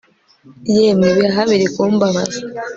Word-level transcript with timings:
yemwe 0.73 1.05
ibihaha 1.09 1.41
birikumbabaza 1.49 2.39